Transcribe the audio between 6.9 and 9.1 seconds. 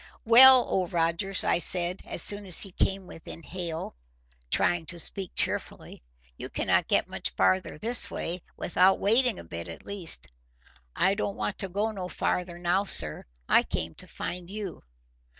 much farther this way—without